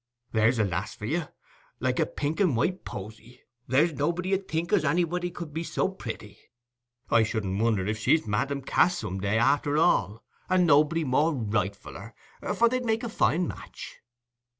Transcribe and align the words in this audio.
There's 0.31 0.57
a 0.57 0.63
lass 0.63 0.95
for 0.95 1.05
you!—like 1.05 1.99
a 1.99 2.07
pink 2.07 2.39
and 2.39 2.55
white 2.57 2.83
posy—there's 2.85 3.93
nobody 3.93 4.33
'ud 4.33 4.47
think 4.47 4.73
as 4.73 4.83
anybody 4.83 5.29
could 5.29 5.53
be 5.53 5.63
so 5.63 5.89
pritty. 5.89 6.39
I 7.11 7.21
shouldn't 7.21 7.61
wonder 7.61 7.85
if 7.85 7.99
she's 7.99 8.25
Madam 8.25 8.63
Cass 8.63 8.97
some 8.97 9.19
day, 9.21 9.37
arter 9.37 9.77
all—and 9.77 10.65
nobody 10.65 11.03
more 11.03 11.33
rightfuller, 11.35 12.13
for 12.55 12.67
they'd 12.67 12.83
make 12.83 13.03
a 13.03 13.09
fine 13.09 13.47
match. 13.47 13.99